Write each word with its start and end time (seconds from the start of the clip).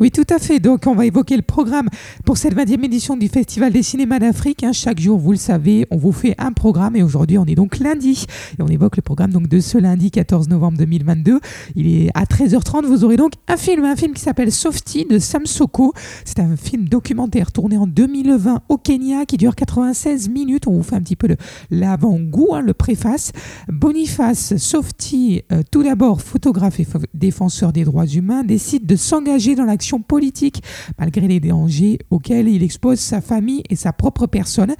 Oui, 0.00 0.12
tout 0.12 0.26
à 0.30 0.38
fait. 0.38 0.60
Donc, 0.60 0.86
on 0.86 0.94
va 0.94 1.06
évoquer 1.06 1.34
le 1.34 1.42
programme 1.42 1.88
pour 2.24 2.38
cette 2.38 2.54
20e 2.54 2.84
édition 2.84 3.16
du 3.16 3.26
Festival 3.26 3.72
des 3.72 3.82
cinémas 3.82 4.20
d'Afrique. 4.20 4.62
Hein. 4.62 4.72
Chaque 4.72 5.00
jour, 5.00 5.18
vous 5.18 5.32
le 5.32 5.38
savez, 5.38 5.86
on 5.90 5.96
vous 5.96 6.12
fait 6.12 6.36
un 6.38 6.52
programme 6.52 6.94
et 6.94 7.02
aujourd'hui, 7.02 7.36
on 7.36 7.44
est 7.46 7.56
donc 7.56 7.78
lundi 7.80 8.24
et 8.56 8.62
on 8.62 8.68
évoque 8.68 8.94
le 8.94 9.02
programme 9.02 9.32
donc 9.32 9.48
de 9.48 9.58
ce 9.58 9.76
lundi 9.76 10.12
14 10.12 10.48
novembre 10.48 10.78
2022. 10.78 11.40
Il 11.74 11.88
est 11.88 12.10
à 12.14 12.26
13h30. 12.26 12.86
Vous 12.86 13.02
aurez 13.02 13.16
donc 13.16 13.32
un 13.48 13.56
film, 13.56 13.84
un 13.84 13.96
film 13.96 14.12
qui 14.12 14.22
s'appelle 14.22 14.52
Softy 14.52 15.04
de 15.04 15.18
Sam 15.18 15.46
Soko. 15.46 15.92
C'est 16.24 16.38
un 16.38 16.56
film 16.56 16.88
documentaire 16.88 17.50
tourné 17.50 17.76
en 17.76 17.88
2020 17.88 18.60
au 18.68 18.78
Kenya 18.78 19.26
qui 19.26 19.36
dure 19.36 19.56
96 19.56 20.28
minutes. 20.28 20.68
On 20.68 20.74
vous 20.74 20.84
fait 20.84 20.94
un 20.94 21.02
petit 21.02 21.16
peu 21.16 21.26
l'avant-goût, 21.72 22.54
hein, 22.54 22.60
le 22.60 22.72
préface. 22.72 23.32
Boniface 23.66 24.56
Softy, 24.58 25.42
euh, 25.50 25.62
tout 25.68 25.82
d'abord 25.82 26.22
photographe 26.22 26.78
et 26.78 26.86
défenseur 27.14 27.72
des 27.72 27.82
droits 27.82 28.06
humains, 28.06 28.44
décide 28.44 28.86
de 28.86 28.94
s'engager 28.94 29.56
dans 29.56 29.64
l'action 29.64 29.87
politique, 29.96 30.62
malgré 30.98 31.26
les 31.26 31.40
dangers 31.40 31.98
auxquels 32.10 32.48
il 32.48 32.62
expose 32.62 33.00
sa 33.00 33.20
famille 33.20 33.62
et 33.70 33.76
sa 33.76 33.92
propre 33.92 34.26
personne. 34.26 34.74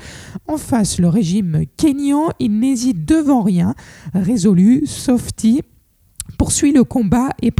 En 0.47 0.59
face, 0.59 0.99
le 0.99 1.09
régime 1.09 1.65
kényan, 1.77 2.29
il 2.39 2.59
n'hésite 2.59 3.05
devant 3.05 3.43
rien, 3.43 3.75
résolu, 4.13 4.83
Softy 4.87 5.63
poursuit 6.39 6.73
le 6.73 6.85
combat 6.85 7.29
et, 7.43 7.51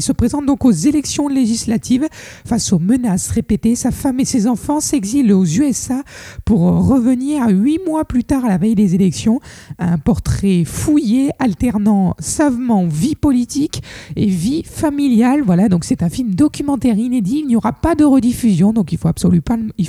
se 0.00 0.12
présente 0.12 0.46
donc 0.46 0.64
aux 0.64 0.70
élections 0.70 1.26
législatives 1.26 2.06
face 2.44 2.72
aux 2.72 2.78
menaces 2.78 3.30
répétées. 3.30 3.74
Sa 3.74 3.90
femme 3.90 4.20
et 4.20 4.24
ses 4.24 4.46
enfants 4.46 4.80
s'exilent 4.80 5.32
aux 5.32 5.44
USA 5.44 6.02
pour 6.44 6.60
revenir 6.60 7.48
huit 7.48 7.80
mois 7.86 8.04
plus 8.04 8.24
tard 8.24 8.44
à 8.44 8.48
la 8.48 8.58
veille 8.58 8.74
des 8.74 8.94
élections. 8.94 9.40
Un 9.78 9.98
portrait 9.98 10.64
fouillé 10.64 11.30
alternant 11.38 12.14
savement 12.18 12.86
vie 12.86 13.16
politique 13.16 13.82
et 14.16 14.26
vie 14.26 14.62
familiale. 14.64 15.42
Voilà, 15.42 15.68
donc 15.68 15.84
c'est 15.84 16.02
un 16.02 16.10
film 16.10 16.34
documentaire 16.34 16.98
inédit. 16.98 17.40
Il 17.40 17.46
n'y 17.46 17.56
aura 17.56 17.72
pas 17.72 17.94
de 17.94 18.04
rediffusion, 18.04 18.72
donc 18.72 18.92
il 18.92 18.98
faut 18.98 19.08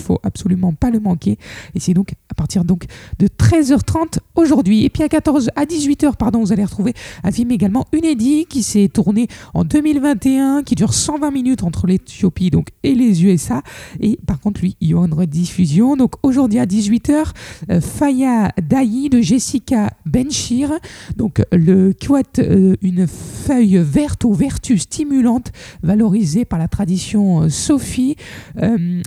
faut 0.02 0.20
absolument 0.23 0.73
pas 0.73 0.89
le 0.89 1.00
manquer. 1.00 1.38
Et 1.75 1.80
c'est 1.80 1.94
donc 1.94 2.13
partir 2.42 2.66
donc 2.66 2.86
de 3.20 3.28
13h30 3.28 4.17
aujourd'hui. 4.34 4.84
Et 4.84 4.89
puis 4.89 5.03
à 5.03 5.09
14 5.09 5.52
à 5.56 5.66
18h, 5.66 6.16
pardon, 6.16 6.39
vous 6.39 6.52
allez 6.52 6.66
retrouver 6.66 6.95
un 7.23 7.31
film 7.31 7.52
également 7.52 7.86
inédit 7.94 8.47
qui 8.50 8.64
s'est 8.64 8.89
tourné 8.92 9.28
en 9.53 9.64
2021, 9.64 10.64
qui 10.64 10.73
dure 10.73 10.92
120 10.92 11.30
minutes 11.30 11.64
entre 11.64 11.86
l'Éthiopie 11.86 12.50
donc, 12.50 12.69
et 12.81 12.95
les 12.95 13.23
USA. 13.23 13.62
Et 14.00 14.17
par 14.25 14.39
contre, 14.39 14.62
lui, 14.62 14.75
il 14.81 14.89
y 14.89 14.94
aura 14.95 15.06
une 15.06 15.14
rediffusion. 15.14 15.95
Donc 15.95 16.14
aujourd'hui 16.23 16.58
à 16.58 16.66
18h, 16.66 17.25
euh, 17.69 17.80
Faya 17.80 18.52
Dayi 18.59 19.09
de 19.09 19.22
Jessica 19.22 19.92
Benchir. 20.08 20.72
Donc 21.17 21.44
le 21.52 21.94
quote, 21.94 22.39
euh, 22.39 22.75
une 22.81 23.06
feuille 23.06 23.78
verte 23.78 24.25
aux 24.25 24.34
vertus 24.34 24.81
stimulantes 24.81 25.52
valorisée 25.84 26.45
par 26.45 26.58
la 26.58 26.67
tradition 26.67 27.44
euh, 27.44 27.50
Sophie, 27.50 28.16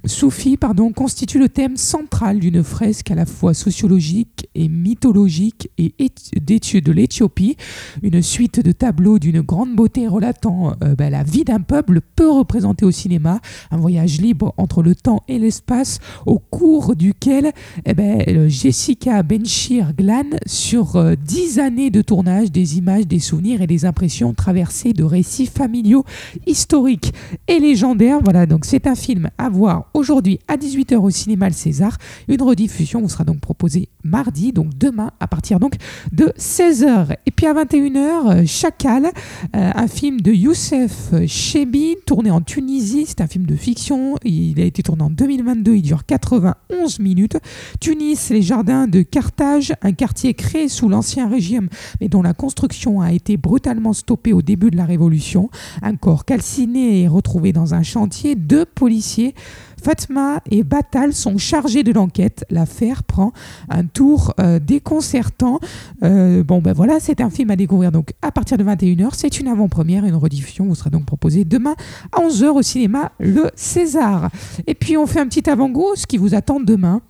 Soufi, 0.06 0.56
pardon, 0.56 0.92
constitue 0.92 1.40
le 1.40 1.48
thème 1.48 1.76
central 1.76 2.38
d'une 2.38 2.62
fresque 2.62 3.10
à 3.10 3.16
la 3.16 3.23
fois 3.24 3.54
sociologique 3.54 4.48
et 4.54 4.68
mythologique 4.68 5.70
et 5.78 5.94
d'étude 6.40 6.84
de 6.84 6.92
l'Éthiopie. 6.92 7.56
Une 8.02 8.22
suite 8.22 8.64
de 8.64 8.72
tableaux 8.72 9.18
d'une 9.18 9.40
grande 9.40 9.74
beauté 9.74 10.06
relatant 10.06 10.74
euh, 10.82 10.94
ben, 10.94 11.10
la 11.10 11.22
vie 11.22 11.44
d'un 11.44 11.60
peuple 11.60 12.00
peu 12.16 12.30
représenté 12.30 12.84
au 12.84 12.90
cinéma, 12.90 13.40
un 13.70 13.76
voyage 13.76 14.20
libre 14.20 14.54
entre 14.56 14.82
le 14.82 14.94
temps 14.94 15.22
et 15.28 15.38
l'espace 15.38 15.98
au 16.26 16.38
cours 16.38 16.96
duquel 16.96 17.52
eh 17.84 17.94
ben, 17.94 18.48
Jessica 18.48 19.22
Benchir 19.22 19.92
glane 19.94 20.38
sur 20.46 20.96
euh, 20.96 21.14
dix 21.16 21.58
années 21.58 21.90
de 21.90 22.02
tournage 22.02 22.50
des 22.50 22.78
images, 22.78 23.06
des 23.06 23.18
souvenirs 23.18 23.62
et 23.62 23.66
des 23.66 23.84
impressions 23.84 24.34
traversées 24.34 24.92
de 24.92 25.04
récits 25.04 25.46
familiaux, 25.46 26.04
historiques 26.46 27.12
et 27.48 27.58
légendaires. 27.58 28.18
Voilà, 28.22 28.46
donc 28.46 28.64
c'est 28.64 28.86
un 28.86 28.94
film 28.94 29.30
à 29.38 29.48
voir 29.48 29.90
aujourd'hui 29.94 30.38
à 30.48 30.56
18h 30.56 30.96
au 30.96 31.10
cinéma 31.10 31.48
Le 31.48 31.54
César. 31.54 31.98
Une 32.28 32.42
rediffusion 32.42 33.02
sera 33.14 33.24
donc 33.24 33.40
proposée 33.40 33.88
mardi, 34.02 34.52
donc 34.52 34.76
demain 34.76 35.10
à 35.20 35.26
partir 35.26 35.60
donc 35.60 35.74
de 36.12 36.32
16h. 36.38 37.16
Et 37.26 37.30
puis 37.30 37.46
à 37.46 37.54
21h, 37.54 38.46
Chacal 38.46 39.06
euh, 39.06 39.10
un 39.52 39.88
film 39.88 40.20
de 40.20 40.32
Youssef 40.32 41.12
Chebi, 41.26 41.96
tourné 42.06 42.30
en 42.30 42.40
Tunisie. 42.40 43.04
C'est 43.06 43.20
un 43.20 43.26
film 43.26 43.46
de 43.46 43.56
fiction. 43.56 44.16
Il 44.24 44.60
a 44.60 44.64
été 44.64 44.82
tourné 44.82 45.02
en 45.04 45.10
2022. 45.10 45.76
Il 45.76 45.82
dure 45.82 46.04
91 46.04 46.98
minutes. 46.98 47.38
Tunis, 47.80 48.30
les 48.30 48.42
jardins 48.42 48.86
de 48.88 49.02
Carthage, 49.02 49.74
un 49.82 49.92
quartier 49.92 50.34
créé 50.34 50.68
sous 50.68 50.88
l'Ancien 50.88 51.28
Régime, 51.28 51.68
mais 52.00 52.08
dont 52.08 52.22
la 52.22 52.34
construction 52.34 53.00
a 53.00 53.12
été 53.12 53.36
brutalement 53.36 53.92
stoppée 53.92 54.32
au 54.32 54.42
début 54.42 54.70
de 54.70 54.76
la 54.76 54.84
Révolution. 54.84 55.50
Un 55.82 55.96
corps 55.96 56.24
calciné 56.24 57.02
est 57.02 57.08
retrouvé 57.08 57.52
dans 57.52 57.74
un 57.74 57.82
chantier. 57.82 58.34
Deux 58.34 58.64
policiers 58.64 59.34
Fatma 59.84 60.40
et 60.50 60.64
Batal 60.64 61.12
sont 61.12 61.36
chargés 61.36 61.82
de 61.82 61.92
l'enquête. 61.92 62.46
L'affaire 62.48 63.02
prend 63.02 63.32
un 63.68 63.84
tour 63.84 64.32
euh, 64.40 64.58
déconcertant. 64.58 65.60
Euh, 66.02 66.42
bon, 66.42 66.62
ben 66.62 66.72
voilà, 66.72 67.00
c'est 67.00 67.20
un 67.20 67.28
film 67.28 67.50
à 67.50 67.56
découvrir 67.56 67.92
donc 67.92 68.14
à 68.22 68.32
partir 68.32 68.56
de 68.56 68.64
21h. 68.64 69.10
C'est 69.12 69.38
une 69.40 69.48
avant-première, 69.48 70.06
une 70.06 70.14
rediffusion 70.14 70.64
vous 70.64 70.74
sera 70.74 70.88
donc 70.88 71.04
proposée 71.04 71.44
demain 71.44 71.74
à 72.12 72.20
11h 72.20 72.46
au 72.46 72.62
cinéma 72.62 73.12
Le 73.20 73.50
César. 73.56 74.30
Et 74.66 74.74
puis 74.74 74.96
on 74.96 75.06
fait 75.06 75.20
un 75.20 75.26
petit 75.26 75.50
avant-goût, 75.50 75.92
ce 75.96 76.06
qui 76.06 76.16
vous 76.16 76.34
attend 76.34 76.60
demain. 76.60 77.02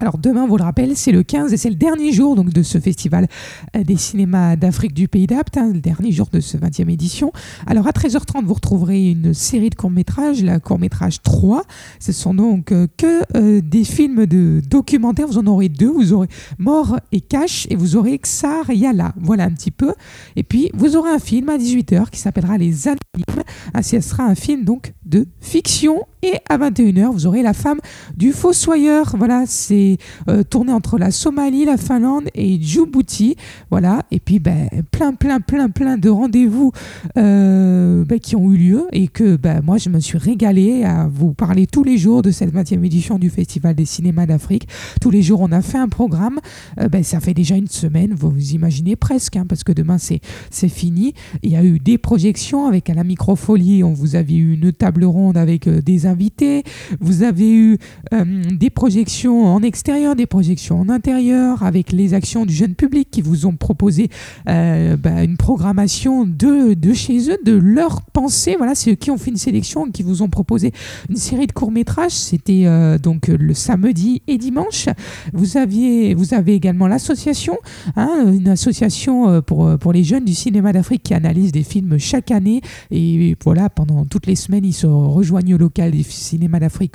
Alors 0.00 0.16
demain, 0.16 0.46
vous 0.46 0.56
le 0.56 0.62
rappelle, 0.62 0.96
c'est 0.96 1.12
le 1.12 1.22
15 1.22 1.52
et 1.52 1.58
c'est 1.58 1.68
le 1.68 1.74
dernier 1.74 2.10
jour 2.10 2.34
donc, 2.34 2.54
de 2.54 2.62
ce 2.62 2.80
festival 2.80 3.28
euh, 3.76 3.84
des 3.84 3.96
cinémas 3.96 4.56
d'Afrique 4.56 4.94
du 4.94 5.08
Pays 5.08 5.26
d'Apt, 5.26 5.58
hein, 5.58 5.72
le 5.74 5.80
dernier 5.80 6.10
jour 6.10 6.26
de 6.32 6.40
ce 6.40 6.56
20e 6.56 6.88
édition. 6.88 7.32
Alors 7.66 7.86
à 7.86 7.90
13h30, 7.90 8.46
vous 8.46 8.54
retrouverez 8.54 9.10
une 9.10 9.34
série 9.34 9.68
de 9.68 9.74
courts-métrages, 9.74 10.42
la 10.42 10.58
court-métrage 10.58 11.20
3. 11.20 11.64
Ce 11.98 12.12
sont 12.12 12.32
donc 12.32 12.72
euh, 12.72 12.86
que 12.96 13.20
euh, 13.36 13.60
des 13.60 13.84
films 13.84 14.24
de 14.24 14.62
documentaires, 14.66 15.26
vous 15.26 15.36
en 15.36 15.46
aurez 15.46 15.68
deux, 15.68 15.90
vous 15.90 16.14
aurez 16.14 16.28
Mort 16.58 16.98
et 17.12 17.20
Cash 17.20 17.66
et 17.68 17.76
vous 17.76 17.96
aurez 17.96 18.16
Xar 18.16 18.70
Yala. 18.70 19.12
Voilà 19.20 19.44
un 19.44 19.50
petit 19.50 19.70
peu. 19.70 19.92
Et 20.34 20.44
puis 20.44 20.70
vous 20.72 20.96
aurez 20.96 21.10
un 21.10 21.18
film 21.18 21.50
à 21.50 21.58
18h 21.58 22.08
qui 22.08 22.20
s'appellera 22.20 22.56
Les 22.56 22.88
Anonymes. 22.88 23.44
Ah, 23.74 23.82
ce 23.82 24.00
sera 24.00 24.24
un 24.24 24.34
film 24.34 24.64
donc 24.64 24.94
de 25.10 25.26
fiction 25.40 26.06
et 26.22 26.34
à 26.50 26.58
21h, 26.58 27.12
vous 27.12 27.26
aurez 27.26 27.42
La 27.42 27.54
femme 27.54 27.80
du 28.14 28.32
fossoyeur. 28.32 29.14
Voilà, 29.16 29.44
c'est 29.46 29.96
euh, 30.28 30.42
tourné 30.42 30.70
entre 30.70 30.98
la 30.98 31.10
Somalie, 31.10 31.64
la 31.64 31.78
Finlande 31.78 32.28
et 32.34 32.60
Djibouti. 32.60 33.36
Voilà. 33.70 34.02
Et 34.10 34.20
puis, 34.20 34.38
ben, 34.38 34.68
plein, 34.90 35.14
plein, 35.14 35.40
plein, 35.40 35.70
plein 35.70 35.96
de 35.96 36.10
rendez-vous 36.10 36.72
euh, 37.16 38.04
ben, 38.04 38.18
qui 38.18 38.36
ont 38.36 38.52
eu 38.52 38.56
lieu 38.58 38.86
et 38.92 39.08
que 39.08 39.36
ben, 39.36 39.62
moi, 39.64 39.78
je 39.78 39.88
me 39.88 39.98
suis 39.98 40.18
régalée 40.18 40.84
à 40.84 41.08
vous 41.10 41.32
parler 41.32 41.66
tous 41.66 41.84
les 41.84 41.96
jours 41.96 42.20
de 42.20 42.30
cette 42.30 42.54
20e 42.54 42.84
édition 42.84 43.18
du 43.18 43.30
Festival 43.30 43.74
des 43.74 43.86
cinémas 43.86 44.26
d'Afrique. 44.26 44.68
Tous 45.00 45.10
les 45.10 45.22
jours, 45.22 45.40
on 45.40 45.52
a 45.52 45.62
fait 45.62 45.78
un 45.78 45.88
programme. 45.88 46.38
Euh, 46.78 46.88
ben, 46.88 47.02
ça 47.02 47.20
fait 47.20 47.34
déjà 47.34 47.56
une 47.56 47.68
semaine, 47.68 48.12
vous 48.12 48.30
vous 48.30 48.52
imaginez 48.52 48.94
presque, 48.94 49.36
hein, 49.36 49.46
parce 49.48 49.64
que 49.64 49.72
demain, 49.72 49.96
c'est, 49.98 50.20
fini. 50.68 51.14
Il 51.42 51.50
y 51.50 51.56
a 51.56 51.64
eu 51.64 51.78
des 51.78 51.96
projections 51.96 52.66
avec 52.66 52.90
à 52.90 52.94
la 52.94 53.04
microfolie. 53.04 53.82
On 53.82 53.94
vous 53.94 54.16
avez 54.16 54.36
eu 54.36 54.52
une 54.52 54.72
table 54.72 54.99
ronde 55.06 55.36
avec 55.36 55.68
des 55.68 56.06
invités. 56.06 56.62
Vous 57.00 57.22
avez 57.22 57.52
eu 57.52 57.78
des 58.12 58.70
projections 58.70 59.46
en 59.46 59.62
extérieur 59.62 60.10
des 60.14 60.26
projections 60.26 60.80
en 60.80 60.88
intérieur, 60.88 61.62
avec 61.62 61.92
les 61.92 62.14
actions 62.14 62.46
du 62.46 62.54
jeune 62.54 62.74
public 62.74 63.08
qui 63.10 63.22
vous 63.22 63.46
ont 63.46 63.56
proposé 63.56 64.08
euh, 64.48 64.96
bah, 64.96 65.22
une 65.22 65.36
programmation 65.36 66.24
de, 66.24 66.74
de 66.74 66.92
chez 66.92 67.30
eux, 67.30 67.38
de 67.44 67.52
leur 67.52 68.02
pensée. 68.02 68.56
Voilà, 68.56 68.74
c'est 68.74 68.92
eux 68.92 68.94
qui 68.94 69.10
ont 69.10 69.18
fait 69.18 69.30
une 69.30 69.36
sélection, 69.36 69.90
qui 69.90 70.02
vous 70.02 70.22
ont 70.22 70.28
proposé 70.28 70.72
une 71.08 71.16
série 71.16 71.46
de 71.46 71.52
courts-métrages. 71.52 72.12
C'était 72.12 72.62
euh, 72.66 72.98
donc 72.98 73.28
le 73.28 73.54
samedi 73.54 74.22
et 74.26 74.38
dimanche. 74.38 74.86
Vous, 75.32 75.56
aviez, 75.56 76.14
vous 76.14 76.34
avez 76.34 76.54
également 76.54 76.86
l'association, 76.86 77.58
hein, 77.96 78.32
une 78.32 78.48
association 78.48 79.28
euh, 79.28 79.40
pour, 79.40 79.78
pour 79.78 79.92
les 79.92 80.04
jeunes 80.04 80.24
du 80.24 80.34
cinéma 80.34 80.72
d'Afrique 80.72 81.02
qui 81.02 81.14
analyse 81.14 81.52
des 81.52 81.62
films 81.62 81.98
chaque 81.98 82.30
année. 82.30 82.60
Et 82.90 83.36
voilà, 83.42 83.68
pendant 83.68 84.04
toutes 84.04 84.26
les 84.26 84.36
semaines, 84.36 84.64
ils 84.64 84.74
se 84.74 84.86
rejoignent 84.90 85.54
au 85.54 85.58
local 85.58 85.92
du 85.92 86.02
cinéma 86.02 86.60
d'Afrique 86.60 86.94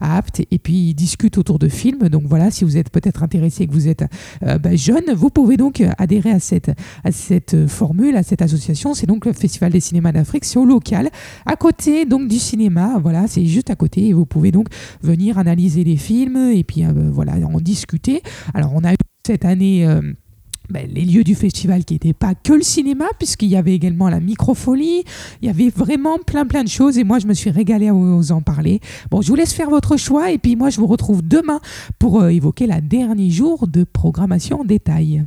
à 0.00 0.16
Apt 0.16 0.46
et 0.50 0.58
puis 0.58 0.94
discutent 0.94 1.38
autour 1.38 1.58
de 1.58 1.68
films. 1.68 2.08
Donc 2.08 2.24
voilà, 2.26 2.50
si 2.50 2.64
vous 2.64 2.76
êtes 2.76 2.90
peut-être 2.90 3.22
intéressé 3.22 3.64
et 3.64 3.66
que 3.66 3.72
vous 3.72 3.88
êtes 3.88 4.04
euh, 4.42 4.58
bah, 4.58 4.74
jeune, 4.76 5.12
vous 5.14 5.30
pouvez 5.30 5.56
donc 5.56 5.82
adhérer 5.98 6.30
à 6.30 6.40
cette, 6.40 6.70
à 7.04 7.12
cette 7.12 7.66
formule, 7.66 8.16
à 8.16 8.22
cette 8.22 8.42
association. 8.42 8.94
C'est 8.94 9.06
donc 9.06 9.26
le 9.26 9.32
Festival 9.32 9.72
des 9.72 9.80
cinémas 9.80 10.12
d'Afrique, 10.12 10.44
c'est 10.44 10.58
au 10.58 10.64
local, 10.64 11.10
à 11.44 11.56
côté 11.56 12.04
donc 12.04 12.28
du 12.28 12.38
cinéma. 12.38 12.98
Voilà, 13.00 13.26
c'est 13.28 13.46
juste 13.46 13.70
à 13.70 13.76
côté 13.76 14.08
et 14.08 14.12
vous 14.12 14.26
pouvez 14.26 14.52
donc 14.52 14.68
venir 15.02 15.38
analyser 15.38 15.84
les 15.84 15.96
films 15.96 16.50
et 16.52 16.64
puis 16.64 16.84
euh, 16.84 16.92
voilà, 17.10 17.34
en 17.46 17.60
discuter. 17.60 18.22
Alors 18.54 18.72
on 18.74 18.84
a 18.84 18.92
eu 18.92 18.96
cette 19.26 19.44
année... 19.44 19.86
Euh, 19.86 20.00
ben, 20.70 20.88
les 20.92 21.04
lieux 21.04 21.24
du 21.24 21.34
festival 21.34 21.84
qui 21.84 21.94
n'étaient 21.94 22.12
pas 22.12 22.34
que 22.34 22.52
le 22.52 22.62
cinéma, 22.62 23.06
puisqu'il 23.18 23.48
y 23.48 23.56
avait 23.56 23.74
également 23.74 24.08
la 24.08 24.20
microfolie, 24.20 25.04
il 25.42 25.46
y 25.46 25.50
avait 25.50 25.70
vraiment 25.70 26.18
plein 26.18 26.46
plein 26.46 26.64
de 26.64 26.68
choses 26.68 26.98
et 26.98 27.04
moi 27.04 27.18
je 27.18 27.26
me 27.26 27.34
suis 27.34 27.50
régalée 27.50 27.88
à 27.88 27.92
vous 27.92 28.32
en 28.32 28.42
parler. 28.42 28.80
Bon, 29.10 29.22
je 29.22 29.28
vous 29.28 29.34
laisse 29.36 29.52
faire 29.52 29.70
votre 29.70 29.96
choix 29.96 30.30
et 30.30 30.38
puis 30.38 30.56
moi 30.56 30.70
je 30.70 30.80
vous 30.80 30.86
retrouve 30.86 31.26
demain 31.26 31.60
pour 31.98 32.20
euh, 32.20 32.28
évoquer 32.28 32.66
la 32.66 32.80
dernier 32.80 33.30
jour 33.30 33.66
de 33.68 33.84
programmation 33.84 34.60
en 34.60 34.64
détail. 34.64 35.24